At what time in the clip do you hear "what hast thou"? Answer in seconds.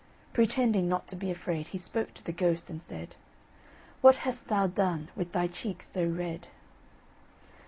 4.01-4.65